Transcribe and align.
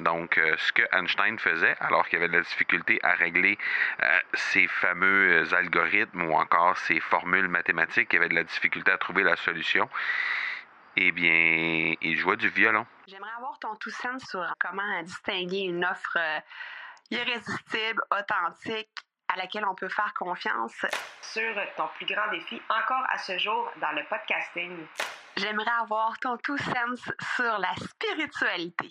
Donc, 0.00 0.38
euh, 0.38 0.56
ce 0.58 0.72
que 0.72 0.82
Einstein 0.92 1.38
faisait, 1.38 1.76
alors 1.80 2.08
qu'il 2.08 2.18
avait 2.18 2.28
de 2.28 2.38
la 2.38 2.42
difficulté 2.42 2.98
à 3.02 3.12
régler 3.12 3.58
euh, 4.02 4.18
ses 4.34 4.66
fameux 4.66 5.52
algorithmes 5.54 6.22
ou 6.22 6.34
encore 6.34 6.76
ses 6.78 7.00
formules 7.00 7.48
mathématiques, 7.48 8.12
il 8.12 8.16
avait 8.16 8.28
de 8.28 8.34
la 8.34 8.44
difficulté 8.44 8.90
à 8.90 8.98
trouver 8.98 9.22
la 9.22 9.36
solution, 9.36 9.88
eh 10.96 11.12
bien, 11.12 11.94
il 12.00 12.16
jouait 12.16 12.36
du 12.36 12.48
violon. 12.48 12.86
J'aimerais 13.06 13.30
avoir 13.36 13.58
ton 13.58 13.74
tout 13.76 13.90
sens 13.90 14.22
sur 14.28 14.44
comment 14.58 15.02
distinguer 15.02 15.60
une 15.60 15.84
offre 15.84 16.16
euh, 16.16 16.40
irrésistible, 17.10 18.02
authentique, 18.10 18.90
à 19.28 19.36
laquelle 19.36 19.64
on 19.64 19.74
peut 19.74 19.88
faire 19.88 20.12
confiance. 20.14 20.84
Sur 21.20 21.54
ton 21.76 21.88
plus 21.96 22.06
grand 22.06 22.28
défi 22.30 22.60
encore 22.68 23.04
à 23.10 23.18
ce 23.18 23.38
jour 23.38 23.70
dans 23.80 23.92
le 23.92 24.02
podcasting. 24.08 24.86
J'aimerais 25.36 25.70
avoir 25.80 26.18
ton 26.18 26.36
tout 26.38 26.58
sens 26.58 27.00
sur 27.36 27.58
la 27.58 27.74
spiritualité. 27.76 28.90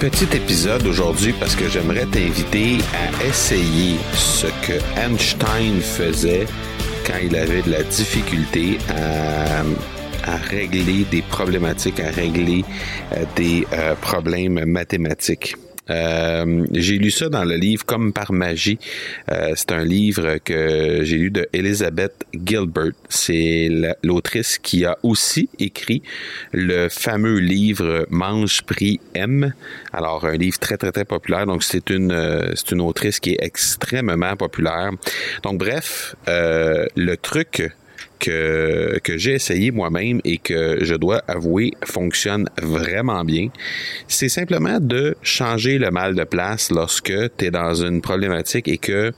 Petit 0.00 0.34
épisode 0.34 0.86
aujourd'hui 0.86 1.34
parce 1.38 1.54
que 1.54 1.68
j'aimerais 1.68 2.06
t'inviter 2.06 2.78
à 2.94 3.26
essayer 3.26 3.96
ce 4.14 4.46
que 4.66 4.72
Einstein 4.98 5.78
faisait 5.82 6.46
quand 7.06 7.18
il 7.22 7.36
avait 7.36 7.60
de 7.60 7.70
la 7.70 7.82
difficulté 7.82 8.78
à, 8.88 10.36
régler 10.48 11.04
des 11.10 11.20
problématiques, 11.20 12.00
à 12.00 12.10
régler 12.10 12.64
euh, 13.12 13.24
des 13.36 13.66
euh, 13.74 13.94
problèmes 13.96 14.64
mathématiques. 14.64 15.54
Euh, 15.90 16.66
j'ai 16.72 16.98
lu 16.98 17.10
ça 17.10 17.28
dans 17.28 17.44
le 17.44 17.56
livre 17.56 17.84
Comme 17.84 18.12
par 18.12 18.32
magie. 18.32 18.78
Euh, 19.30 19.52
c'est 19.56 19.72
un 19.72 19.84
livre 19.84 20.38
que 20.38 21.00
j'ai 21.02 21.16
lu 21.16 21.30
de 21.30 21.48
Elizabeth 21.52 22.24
Gilbert. 22.32 22.92
C'est 23.08 23.68
l'autrice 24.02 24.58
qui 24.58 24.84
a 24.84 24.96
aussi 25.02 25.48
écrit 25.58 26.02
le 26.52 26.88
fameux 26.88 27.38
livre 27.38 28.06
Mange, 28.10 28.62
Prix, 28.62 29.00
M. 29.14 29.52
Alors, 29.92 30.24
un 30.24 30.36
livre 30.36 30.58
très, 30.58 30.76
très, 30.76 30.92
très 30.92 31.04
populaire. 31.04 31.46
Donc, 31.46 31.62
c'est 31.62 31.90
une, 31.90 32.12
euh, 32.12 32.52
c'est 32.54 32.72
une 32.72 32.80
autrice 32.80 33.20
qui 33.20 33.32
est 33.32 33.44
extrêmement 33.44 34.36
populaire. 34.36 34.90
Donc, 35.42 35.58
bref, 35.58 36.14
le 36.26 37.14
truc 37.16 37.72
que, 38.20 39.00
que 39.02 39.18
j'ai 39.18 39.32
essayé 39.32 39.70
moi-même 39.70 40.20
et 40.24 40.38
que 40.38 40.78
je 40.84 40.94
dois 40.94 41.22
avouer 41.26 41.72
fonctionne 41.84 42.48
vraiment 42.62 43.24
bien, 43.24 43.48
c'est 44.06 44.28
simplement 44.28 44.78
de 44.80 45.16
changer 45.22 45.78
le 45.78 45.90
mal 45.90 46.14
de 46.14 46.24
place 46.24 46.70
lorsque 46.70 47.12
tu 47.36 47.44
es 47.44 47.50
dans 47.50 47.74
une 47.74 48.00
problématique 48.00 48.68
et 48.68 48.78
que 48.78 49.12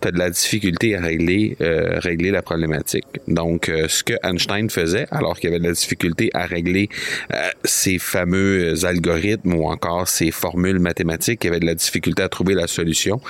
tu 0.00 0.08
as 0.08 0.10
de 0.10 0.18
la 0.18 0.30
difficulté 0.30 0.96
à 0.96 1.00
régler, 1.00 1.56
euh, 1.60 1.98
régler 1.98 2.30
la 2.30 2.42
problématique. 2.42 3.06
Donc, 3.28 3.68
euh, 3.68 3.88
ce 3.88 4.04
que 4.04 4.14
Einstein 4.22 4.68
faisait, 4.68 5.06
alors 5.10 5.38
qu'il 5.38 5.48
avait 5.50 5.58
de 5.58 5.64
la 5.64 5.72
difficulté 5.72 6.30
à 6.34 6.46
régler 6.46 6.88
euh, 7.32 7.48
ses 7.64 7.98
fameux 7.98 8.84
algorithmes 8.84 9.54
ou 9.54 9.68
encore 9.68 10.08
ses 10.08 10.30
formules 10.30 10.78
mathématiques, 10.78 11.44
il 11.44 11.48
avait 11.48 11.60
de 11.60 11.66
la 11.66 11.74
difficulté 11.74 12.22
à 12.22 12.28
trouver 12.28 12.54
la 12.54 12.66
solution, 12.66 13.20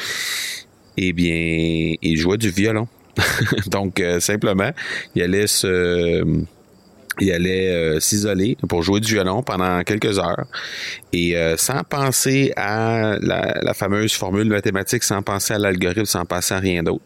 eh 0.96 1.12
bien, 1.12 1.94
il 2.02 2.16
jouait 2.16 2.38
du 2.38 2.50
violon. 2.50 2.88
Donc, 3.66 4.00
euh, 4.00 4.20
simplement, 4.20 4.70
il 5.14 5.22
allait 5.22 5.46
se 5.46 6.22
il 7.18 7.32
allait 7.32 7.70
euh, 7.70 8.00
s'isoler 8.00 8.58
pour 8.68 8.82
jouer 8.82 9.00
du 9.00 9.14
violon 9.14 9.42
pendant 9.42 9.82
quelques 9.84 10.18
heures 10.18 10.44
et 11.14 11.36
euh, 11.36 11.56
sans 11.56 11.82
penser 11.82 12.52
à 12.56 13.16
la, 13.20 13.72
fameuse 13.72 14.12
formule 14.12 14.48
mathématique, 14.48 15.02
sans 15.02 15.22
penser 15.22 15.54
à 15.54 15.58
l'algorithme, 15.58 16.04
sans 16.04 16.26
penser 16.26 16.54
à 16.54 16.58
rien 16.58 16.82
d'autre. 16.82 17.04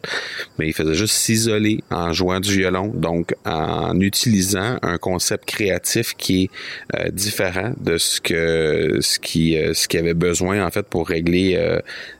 Mais 0.59 0.67
il 0.67 0.73
faisait 0.73 0.95
juste 0.95 1.15
s'isoler 1.15 1.81
en 1.89 2.11
jouant 2.11 2.41
du 2.41 2.57
violon, 2.57 2.87
donc 2.87 3.33
en 3.45 3.97
utilisant 3.99 4.77
un 4.81 4.97
concept 4.97 5.45
créatif 5.45 6.13
qui 6.17 6.49
est 6.93 7.11
différent 7.11 7.71
de 7.79 7.97
ce 7.97 8.19
que 8.19 8.97
ce 9.01 9.17
qui 9.19 9.57
ce 9.73 9.87
qu'il 9.87 9.99
avait 9.99 10.13
besoin 10.13 10.65
en 10.65 10.71
fait 10.71 10.83
pour 10.83 11.07
régler 11.07 11.57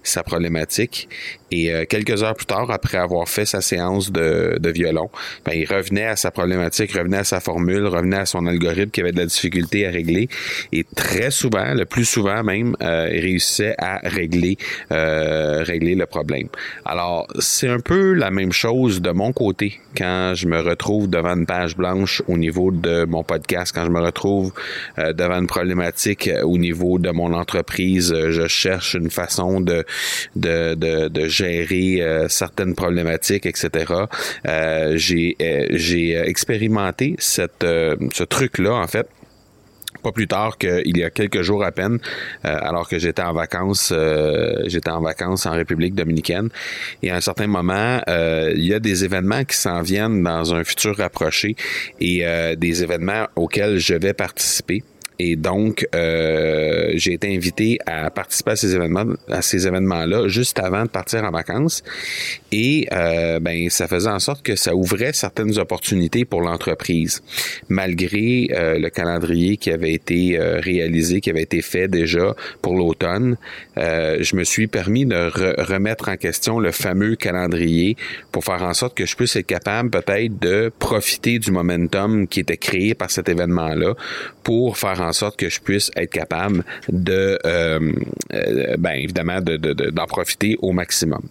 sa 0.04 0.24
problématique 0.24 1.10
et 1.52 1.74
euh, 1.74 1.86
quelques 1.86 2.24
heures 2.24 2.36
plus 2.36 2.46
tard, 2.46 2.72
après 2.72 2.98
avoir 2.98 3.28
fait 3.28 3.46
sa 3.46 3.62
séance 3.62 4.12
de, 4.12 4.58
de 4.58 4.70
violon, 4.70 5.10
ben, 5.46 5.52
il 5.54 5.66
revenait 5.66 6.06
à 6.06 6.16
sa 6.16 6.32
problématique, 6.32 6.94
revenait 6.94 7.18
à 7.18 7.24
sa 7.26 7.42
formule, 7.42 7.86
revenait 7.86 8.20
à 8.20 8.26
son 8.26 8.46
algorithme 8.46 8.92
qui 8.92 9.02
avait 9.02 9.12
de 9.12 9.18
la 9.18 9.26
difficulté 9.26 9.86
à 9.86 9.92
régler. 9.92 10.30
Et 10.72 10.86
très 10.96 11.30
souvent, 11.30 11.74
le 11.74 11.86
plus 11.86 12.06
souvent 12.06 12.42
même, 12.44 12.76
euh, 12.82 13.10
il 13.14 13.20
réussissait 13.20 13.76
à 13.78 14.00
régler, 14.04 14.58
euh, 14.92 15.64
régler 15.64 15.96
le 15.96 16.06
problème. 16.06 16.48
Alors, 16.86 17.28
c'est 17.40 17.68
un 17.68 17.80
peu 17.80 18.14
la 18.14 18.32
même 18.32 18.54
chose 18.54 19.02
de 19.02 19.12
mon 19.12 19.34
côté 19.34 19.80
quand 19.98 20.34
je 20.36 20.48
me 20.48 20.62
retrouve 20.62 21.10
devant 21.10 21.36
une 21.36 21.46
page 21.46 21.76
blanche 21.76 22.24
au 22.30 22.38
niveau 22.38 22.72
de 22.72 23.04
mon 23.04 23.24
podcast, 23.24 23.74
quand 23.76 23.84
je 23.84 23.90
me 23.90 24.00
retrouve 24.00 24.54
devant 24.98 25.40
une 25.40 25.48
problématique 25.48 26.30
au 26.44 26.58
niveau 26.58 26.98
de 26.98 27.10
mon 27.10 27.34
entreprise, 27.34 28.16
je 28.30 28.48
cherche 28.48 28.94
une 28.94 29.10
façon 29.10 29.60
de, 29.60 29.84
de, 30.38 30.76
de, 30.76 31.10
de 31.10 31.28
gérer 31.42 32.02
euh, 32.02 32.28
certaines 32.30 32.76
problématiques, 32.76 33.46
etc. 33.46 33.94
Euh, 34.48 34.94
j'ai 34.96 35.36
euh, 35.42 35.68
j'ai 35.72 36.18
expérimenté 36.18 37.16
cette 37.20 37.66
ce 38.14 38.24
truc 38.24 38.58
là 38.58 38.74
en 38.74 38.88
fait 38.88 39.08
pas 40.04 40.12
plus 40.12 40.28
tard 40.28 40.58
qu'il 40.58 40.98
y 40.98 41.04
a 41.04 41.12
quelques 41.12 41.44
jours 41.44 41.64
à 41.64 41.72
peine, 41.72 42.00
alors 42.44 42.90
que 42.90 42.98
j'étais 42.98 43.22
en 43.22 43.34
vacances, 43.34 43.94
j'étais 44.66 44.90
en 44.90 45.02
vacances 45.02 45.46
en 45.46 45.52
République 45.52 45.94
dominicaine. 45.94 46.50
Et 47.04 47.12
à 47.12 47.18
un 47.18 47.22
certain 47.22 47.46
moment, 47.46 48.02
il 48.08 48.66
y 48.66 48.74
a 48.74 48.80
des 48.80 49.04
événements 49.04 49.44
qui 49.44 49.58
s'en 49.58 49.84
viennent 49.84 50.24
dans 50.24 50.56
un 50.56 50.64
futur 50.64 50.98
rapproché 50.98 51.56
et 52.00 52.26
des 52.58 52.82
événements 52.82 53.28
auxquels 53.36 53.78
je 53.78 53.94
vais 53.94 54.14
participer. 54.14 54.82
Et 55.20 55.36
donc, 55.36 55.88
euh, 55.94 56.92
j'ai 56.96 57.14
été 57.14 57.36
invité 57.36 57.78
à 57.86 58.10
participer 58.10 58.52
à 58.52 58.56
ces 58.56 58.76
événements, 58.76 59.06
à 59.30 59.42
ces 59.42 59.68
événements-là, 59.68 60.28
juste 60.28 60.60
avant 60.60 60.84
de 60.84 60.90
partir 60.90 61.24
en 61.24 61.32
vacances. 61.32 61.84
Et 62.52 62.88
euh, 62.92 63.40
ben, 63.40 63.70
ça 63.70 63.88
faisait 63.88 64.10
en 64.10 64.20
sorte 64.20 64.42
que 64.44 64.56
ça 64.56 64.76
ouvrait 64.76 65.14
certaines 65.14 65.58
opportunités 65.60 66.26
pour 66.26 66.42
l'entreprise, 66.42 67.22
malgré 67.70 68.50
euh, 68.52 68.80
le 68.80 68.90
calendrier 68.90 69.58
qui 69.58 69.72
avait 69.72 69.94
été 69.94 70.38
réalisé, 70.40 71.22
qui 71.22 71.30
avait 71.30 71.44
été 71.44 71.62
fait 71.62 71.88
déjà 71.88 72.36
pour 72.62 72.76
l'automne. 72.76 73.38
je 73.78 74.36
me 74.36 74.44
suis 74.44 74.68
permis 74.68 75.06
de 75.06 75.30
remettre 75.62 76.10
en 76.10 76.18
question 76.18 76.60
le 76.60 76.72
fameux 76.72 77.16
calendrier 77.16 77.98
pour 78.32 78.44
faire 78.44 78.64
en 78.64 78.74
sorte 78.74 78.96
que 78.96 79.06
je 79.06 79.16
puisse 79.16 79.36
être 79.36 79.48
capable 79.48 79.90
peut-être 79.90 80.40
de 80.40 80.72
profiter 80.80 81.40
du 81.40 81.52
momentum 81.52 82.28
qui 82.28 82.40
était 82.40 82.58
créé 82.58 82.94
par 82.94 83.12
cet 83.12 83.30
événement-là 83.30 83.96
pour 84.44 84.78
faire 84.78 85.01
en 85.02 85.14
sorte 85.14 85.38
que 85.38 85.50
je 85.50 85.60
puisse 85.60 85.92
être 85.96 86.12
capable 86.12 86.64
de, 86.90 87.38
euh, 87.46 87.94
euh 88.34 88.76
ben 88.78 88.92
évidemment, 88.92 89.42
d'en 89.42 89.58
de, 89.58 89.74
de, 89.74 90.06
profiter 90.08 90.58
au 90.62 90.72
maximum. 90.72 91.22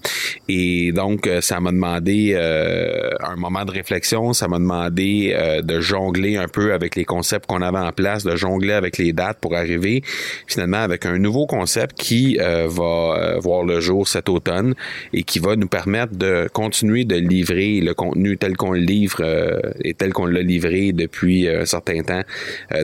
Et 0.49 0.93
donc, 0.93 1.27
euh, 1.27 1.41
ça 1.41 1.61
m'a 1.61 1.71
demandé 1.71 2.33
euh, 2.35 3.11
un 3.21 3.37
moment 3.37 3.65
de 3.65 3.73
réflexion, 3.73 4.33
ça 4.33 4.49
m'a 4.49 4.59
demandé 4.59 5.37
de 5.63 5.81
jongler 5.81 6.37
un 6.37 6.49
peu 6.49 6.73
avec 6.73 6.97
les 6.97 7.05
concepts 7.05 7.47
qu'on 7.47 7.63
avait 7.63 7.79
en 7.79 7.93
place, 7.93 8.25
de 8.25 8.37
jongler 8.37 8.73
avec 8.73 8.99
les 8.99 9.13
dates 9.13 9.39
pour 9.41 9.55
arriver 9.57 10.03
finalement 10.47 10.79
avec 10.79 11.07
un 11.07 11.19
nouveau 11.19 11.47
concept 11.47 11.97
qui 11.97 12.37
va 12.37 13.39
voir 13.39 13.65
le 13.65 13.81
jour 13.81 14.09
cet 14.09 14.29
automne 14.29 14.75
et 15.13 15.23
qui 15.23 15.39
va 15.39 15.57
nous 15.57 15.69
permettre 15.69 16.17
de 16.17 16.49
continuer 16.53 17.05
de 17.05 17.17
livrer 17.17 17.81
le 17.81 17.95
contenu 17.95 18.37
tel 18.37 18.57
qu'on 18.57 18.73
le 18.73 18.81
livre 18.81 19.23
et 19.85 19.95
tel 19.95 20.13
qu'on 20.13 20.27
l'a 20.27 20.43
livré 20.43 20.93
depuis 20.93 21.49
un 21.49 21.65
certain 21.65 22.03
temps 22.03 22.23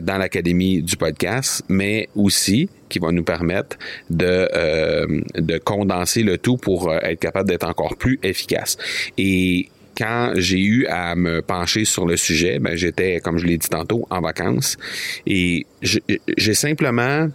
dans 0.03 0.17
l'Académie 0.17 0.76
du 0.81 0.97
podcast, 0.97 1.63
mais 1.69 2.09
aussi 2.15 2.69
qui 2.89 2.99
va 2.99 3.11
nous 3.11 3.23
permettre 3.23 3.77
de, 4.09 4.49
euh, 4.53 5.21
de 5.35 5.57
condenser 5.57 6.23
le 6.23 6.37
tout 6.37 6.57
pour 6.57 6.89
euh, 6.89 6.99
être 7.03 7.19
capable 7.19 7.49
d'être 7.49 7.67
encore 7.67 7.97
plus 7.97 8.19
efficace. 8.23 8.77
Et 9.17 9.69
quand 9.97 10.33
j'ai 10.35 10.59
eu 10.59 10.85
à 10.87 11.15
me 11.15 11.41
pencher 11.41 11.85
sur 11.85 12.05
le 12.05 12.17
sujet, 12.17 12.59
ben, 12.59 12.75
j'étais, 12.75 13.19
comme 13.19 13.39
je 13.39 13.45
l'ai 13.45 13.57
dit 13.57 13.69
tantôt, 13.69 14.07
en 14.09 14.21
vacances 14.21 14.77
et 15.25 15.65
j'ai 15.81 16.53
simplement 16.53 17.29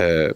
euh, 0.00 0.32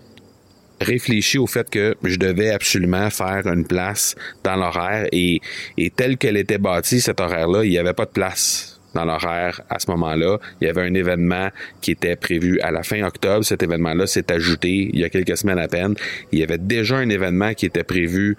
réfléchi 0.80 1.38
au 1.38 1.46
fait 1.46 1.68
que 1.68 1.96
je 2.04 2.16
devais 2.16 2.50
absolument 2.50 3.10
faire 3.10 3.46
une 3.46 3.66
place 3.66 4.14
dans 4.44 4.56
l'horaire 4.56 5.08
et, 5.10 5.40
et 5.76 5.90
tel 5.90 6.16
qu'elle 6.16 6.36
était 6.36 6.58
bâtie, 6.58 7.00
cet 7.00 7.20
horaire-là, 7.20 7.64
il 7.64 7.70
n'y 7.70 7.78
avait 7.78 7.94
pas 7.94 8.04
de 8.04 8.10
place 8.10 8.75
dans 8.96 9.04
l'horaire 9.04 9.60
à 9.70 9.78
ce 9.78 9.90
moment-là. 9.92 10.38
Il 10.60 10.66
y 10.66 10.70
avait 10.70 10.82
un 10.82 10.94
événement 10.94 11.50
qui 11.80 11.92
était 11.92 12.16
prévu 12.16 12.58
à 12.60 12.70
la 12.70 12.82
fin 12.82 13.02
octobre. 13.04 13.44
Cet 13.44 13.62
événement-là 13.62 14.06
s'est 14.06 14.32
ajouté 14.32 14.90
il 14.92 14.98
y 14.98 15.04
a 15.04 15.08
quelques 15.08 15.36
semaines 15.36 15.58
à 15.58 15.68
peine. 15.68 15.94
Il 16.32 16.38
y 16.38 16.42
avait 16.42 16.58
déjà 16.58 16.96
un 16.96 17.08
événement 17.08 17.54
qui 17.54 17.66
était 17.66 17.84
prévu 17.84 18.36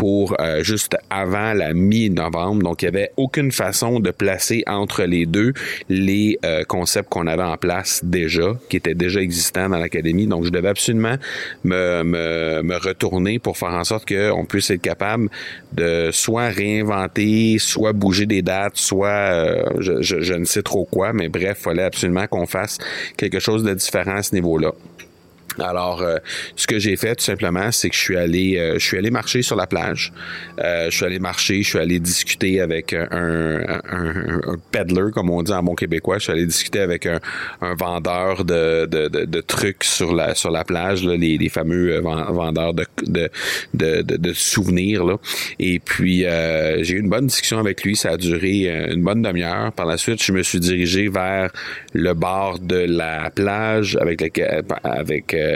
pour 0.00 0.34
euh, 0.40 0.62
juste 0.62 0.96
avant 1.10 1.52
la 1.52 1.74
mi-novembre. 1.74 2.62
Donc, 2.62 2.80
il 2.80 2.86
n'y 2.86 2.96
avait 2.96 3.12
aucune 3.18 3.52
façon 3.52 4.00
de 4.00 4.10
placer 4.10 4.64
entre 4.66 5.02
les 5.02 5.26
deux 5.26 5.52
les 5.90 6.38
euh, 6.42 6.64
concepts 6.64 7.10
qu'on 7.10 7.26
avait 7.26 7.42
en 7.42 7.58
place 7.58 8.00
déjà, 8.02 8.56
qui 8.70 8.78
étaient 8.78 8.94
déjà 8.94 9.20
existants 9.20 9.68
dans 9.68 9.76
l'académie. 9.76 10.26
Donc, 10.26 10.46
je 10.46 10.48
devais 10.48 10.70
absolument 10.70 11.16
me, 11.64 12.02
me, 12.02 12.76
retourner 12.78 13.38
pour 13.38 13.58
faire 13.58 13.74
en 13.74 13.84
sorte 13.84 14.08
qu'on 14.08 14.46
puisse 14.46 14.70
être 14.70 14.80
capable 14.80 15.28
de 15.74 16.08
soit 16.12 16.48
réinventer, 16.48 17.58
soit 17.58 17.92
bouger 17.92 18.24
des 18.24 18.40
dates, 18.40 18.78
soit 18.78 19.08
euh, 19.08 19.64
je, 19.80 20.00
je, 20.00 20.22
je 20.22 20.32
ne 20.32 20.46
sais 20.46 20.62
trop 20.62 20.86
quoi, 20.86 21.12
mais 21.12 21.28
bref, 21.28 21.58
il 21.60 21.64
fallait 21.64 21.82
absolument 21.82 22.26
qu'on 22.26 22.46
fasse 22.46 22.78
quelque 23.18 23.38
chose 23.38 23.64
de 23.64 23.74
différent 23.74 24.16
à 24.16 24.22
ce 24.22 24.34
niveau-là. 24.34 24.72
Alors, 25.60 26.02
euh, 26.02 26.18
ce 26.56 26.66
que 26.66 26.78
j'ai 26.78 26.96
fait 26.96 27.14
tout 27.14 27.24
simplement, 27.24 27.70
c'est 27.72 27.88
que 27.90 27.94
je 27.94 28.00
suis 28.00 28.16
allé, 28.16 28.58
euh, 28.58 28.74
je 28.78 28.84
suis 28.84 28.98
allé 28.98 29.10
marcher 29.10 29.42
sur 29.42 29.56
la 29.56 29.66
plage. 29.66 30.12
Euh, 30.60 30.90
je 30.90 30.96
suis 30.96 31.04
allé 31.04 31.18
marcher, 31.18 31.62
je 31.62 31.68
suis 31.68 31.78
allé 31.78 31.98
discuter 31.98 32.60
avec 32.60 32.92
un, 32.92 33.08
un, 33.10 34.40
un, 34.46 34.56
peddler, 34.72 35.10
comme 35.12 35.30
on 35.30 35.42
dit 35.42 35.52
en 35.52 35.62
bon 35.62 35.74
québécois. 35.74 36.18
Je 36.18 36.24
suis 36.24 36.32
allé 36.32 36.46
discuter 36.46 36.80
avec 36.80 37.06
un, 37.06 37.20
vendeur 37.78 38.44
de, 38.44 38.86
de, 38.86 39.08
de, 39.08 39.24
de, 39.24 39.40
trucs 39.40 39.84
sur 39.84 40.14
la 40.14 40.34
sur 40.34 40.50
la 40.50 40.64
plage, 40.64 41.04
là, 41.04 41.16
les, 41.16 41.38
les 41.38 41.48
fameux 41.48 42.00
vendeurs 42.00 42.74
de, 42.74 42.86
de, 43.06 43.30
de, 44.02 44.32
souvenirs. 44.32 45.04
Là. 45.04 45.16
Et 45.58 45.78
puis, 45.78 46.20
j'ai 46.20 46.94
eu 46.94 47.00
une 47.00 47.10
bonne 47.10 47.26
discussion 47.26 47.58
avec 47.58 47.84
lui. 47.84 47.96
Ça 47.96 48.10
a 48.10 48.16
duré 48.16 48.68
une 48.90 49.02
bonne 49.02 49.22
demi-heure. 49.22 49.72
Par 49.72 49.86
la 49.86 49.96
suite, 49.96 50.22
je 50.22 50.32
me 50.32 50.42
suis 50.42 50.60
dirigé 50.60 51.08
vers 51.08 51.50
le 51.92 52.14
bord 52.14 52.58
de 52.58 52.76
la 52.76 53.30
plage 53.30 53.96
avec 54.00 54.20
avec 54.84 55.34
euh, 55.34 55.49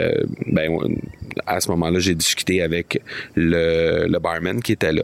ben, 0.47 0.97
à 1.45 1.59
ce 1.59 1.69
moment-là, 1.71 1.99
j'ai 1.99 2.15
discuté 2.15 2.61
avec 2.61 3.01
le, 3.35 4.07
le, 4.07 4.19
barman 4.19 4.61
qui 4.61 4.73
était 4.73 4.91
là. 4.91 5.03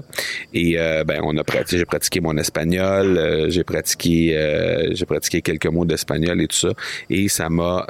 Et 0.54 0.76
euh, 0.78 1.04
ben, 1.04 1.22
on 1.24 1.36
a 1.38 1.44
pratiqué, 1.44 1.78
j'ai 1.78 1.86
pratiqué 1.86 2.22
mon 2.22 2.38
espagnol, 2.38 3.18
euh, 3.18 3.50
j'ai 3.50 3.64
pratiqué, 3.64 4.38
euh, 4.38 4.90
j'ai 4.94 5.06
pratiqué 5.06 5.42
quelques 5.42 5.68
mots 5.68 5.86
d'espagnol 5.86 6.42
et 6.42 6.48
tout 6.48 6.58
ça. 6.58 6.70
Et 7.10 7.28
ça 7.28 7.50
m'a 7.50 7.86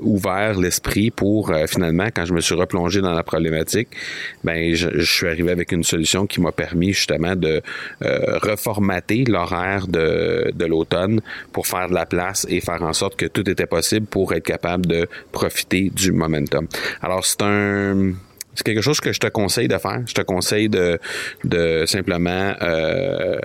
ouvert 0.00 0.58
l'esprit 0.58 1.10
pour 1.10 1.52
finalement, 1.68 2.06
quand 2.14 2.24
je 2.24 2.32
me 2.32 2.40
suis 2.40 2.54
replongé 2.54 3.00
dans 3.00 3.12
la 3.12 3.22
problématique, 3.22 3.88
ben, 4.44 4.74
je, 4.74 4.88
je 4.94 5.12
suis 5.12 5.26
arrivé 5.26 5.50
avec 5.50 5.72
une 5.72 5.84
solution 5.84 6.26
qui 6.26 6.40
m'a 6.40 6.52
permis 6.52 6.92
justement 6.92 7.36
de 7.36 7.62
reformater 8.00 9.24
l'horaire 9.24 9.86
de, 9.86 10.52
de 10.54 10.64
l'automne 10.64 11.20
pour 11.52 11.66
faire 11.66 11.88
de 11.88 11.94
la 11.94 12.06
place 12.06 12.46
et 12.48 12.60
faire 12.60 12.82
en 12.82 12.92
sorte 12.92 13.16
que 13.16 13.26
tout 13.26 13.48
était 13.48 13.66
possible 13.66 14.06
pour 14.06 14.32
être 14.32 14.44
capable 14.44 14.86
de 14.86 15.08
profiter 15.32 15.90
du 15.90 16.12
momentum. 16.12 16.66
Alors, 17.02 17.24
c'est 17.24 17.42
un 17.42 17.81
c'est 18.54 18.64
quelque 18.64 18.82
chose 18.82 19.00
que 19.00 19.12
je 19.12 19.20
te 19.20 19.28
conseille 19.28 19.68
de 19.68 19.78
faire. 19.78 20.02
Je 20.06 20.14
te 20.14 20.22
conseille 20.22 20.68
de, 20.68 20.98
simplement 21.86 22.54
euh, 22.60 23.38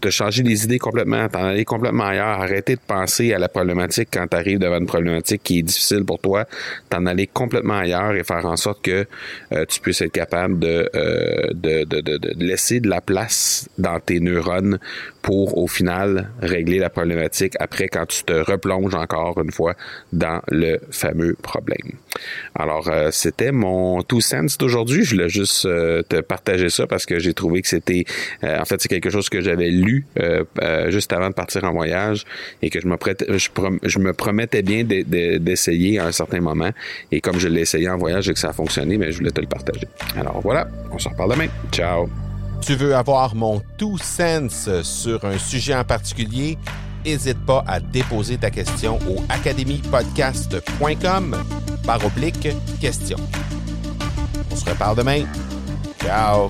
de 0.00 0.10
changer 0.10 0.42
les 0.42 0.64
idées 0.64 0.78
complètement, 0.78 1.28
t'en 1.28 1.44
aller 1.44 1.64
complètement 1.64 2.04
ailleurs, 2.04 2.40
arrêter 2.40 2.76
de 2.76 2.80
penser 2.86 3.32
à 3.34 3.38
la 3.38 3.48
problématique 3.48 4.08
quand 4.12 4.26
tu 4.28 4.36
arrives 4.36 4.58
devant 4.58 4.78
une 4.78 4.86
problématique 4.86 5.42
qui 5.42 5.58
est 5.58 5.62
difficile 5.62 6.04
pour 6.04 6.20
toi, 6.20 6.46
t'en 6.88 7.04
aller 7.06 7.26
complètement 7.26 7.78
ailleurs 7.78 8.14
et 8.14 8.22
faire 8.22 8.46
en 8.46 8.56
sorte 8.56 8.82
que 8.82 9.06
euh, 9.52 9.64
tu 9.66 9.80
puisses 9.80 10.02
être 10.02 10.12
capable 10.12 10.64
euh, 10.64 11.48
de, 11.52 12.42
laisser 12.42 12.80
de 12.80 12.88
la 12.88 13.00
place 13.00 13.68
dans 13.76 13.98
tes 13.98 14.20
neurones 14.20 14.78
pour 15.20 15.58
au 15.58 15.66
final 15.66 16.30
régler 16.40 16.78
la 16.78 16.90
problématique 16.90 17.54
après 17.58 17.88
quand 17.88 18.06
tu 18.06 18.24
te 18.24 18.32
replonges 18.32 18.94
encore 18.94 19.40
une 19.42 19.50
fois 19.50 19.74
dans 20.12 20.40
le 20.48 20.78
fameux 20.90 21.34
problème. 21.42 21.98
Alors 22.54 22.88
euh, 22.88 23.10
c'était 23.10 23.52
mon 23.52 24.02
two 24.02 24.20
cents 24.20 24.56
d'aujourd'hui. 24.58 25.04
Je 25.04 25.14
voulais 25.14 25.28
juste 25.28 25.66
euh, 25.66 26.02
te 26.02 26.20
partager 26.20 26.68
ça 26.68 26.86
parce 26.86 27.06
que 27.06 27.18
j'ai 27.18 27.34
trouvé 27.34 27.62
que 27.62 27.68
c'était 27.68 28.04
euh, 28.42 28.60
en 28.60 28.64
fait 28.64 28.80
c'est 28.80 28.88
quelque 28.88 29.10
chose 29.10 29.28
que 29.28 29.40
j'avais 29.40 29.70
lu 29.70 30.06
juste 30.88 31.12
avant 31.12 31.28
de 31.28 31.34
partir 31.34 31.64
en 31.64 31.72
voyage 31.72 32.24
et 32.62 32.70
que 32.70 32.80
je 32.80 32.88
me 32.88 34.12
promettais 34.12 34.62
bien 34.62 34.84
d'essayer 34.84 35.98
à 35.98 36.06
un 36.06 36.12
certain 36.12 36.40
moment 36.40 36.70
et 37.10 37.20
comme 37.20 37.38
je 37.38 37.48
l'ai 37.48 37.62
essayé 37.62 37.88
en 37.88 37.96
voyage 37.96 38.28
et 38.28 38.32
que 38.32 38.38
ça 38.38 38.50
a 38.50 38.52
fonctionné, 38.52 38.98
mais 38.98 39.12
je 39.12 39.18
voulais 39.18 39.30
te 39.30 39.40
le 39.40 39.46
partager. 39.46 39.86
Alors 40.16 40.40
voilà, 40.40 40.68
on 40.90 40.98
se 40.98 41.08
reparle 41.08 41.32
demain. 41.32 41.48
Ciao 41.72 42.08
tu 42.64 42.76
veux 42.76 42.94
avoir 42.94 43.34
mon 43.34 43.60
tout 43.76 43.98
sens 43.98 44.70
sur 44.82 45.26
un 45.26 45.36
sujet 45.36 45.74
en 45.74 45.84
particulier, 45.84 46.56
n'hésite 47.04 47.44
pas 47.44 47.62
à 47.66 47.78
déposer 47.78 48.38
ta 48.38 48.50
question 48.50 48.98
au 49.08 49.22
academypodcast.com 49.28 51.36
par 51.86 52.04
oblique 52.04 52.48
question. 52.80 53.16
On 54.50 54.56
se 54.56 54.64
reparle 54.64 54.96
demain. 54.96 55.24
Ciao! 56.02 56.48